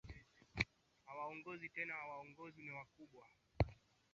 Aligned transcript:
hawaongozi 1.05 1.67
tena 1.75 1.93
hawaongozwe 1.99 2.61
na 2.63 2.73
wakubwa 2.77 3.25